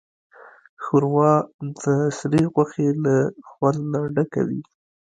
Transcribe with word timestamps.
ښوروا 0.83 1.33
د 1.81 1.83
سرې 2.17 2.43
غوښې 2.53 2.87
له 3.03 3.15
خوند 3.49 3.79
نه 3.91 3.99
ډکه 4.15 4.41
وي. 4.47 4.61